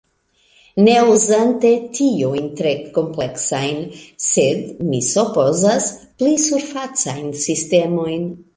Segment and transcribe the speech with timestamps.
[0.85, 3.83] ne uzante tiujn tre kompleksajn,
[4.29, 5.91] sed, mi supozas,
[6.23, 8.25] pli surfacajn sistemojn.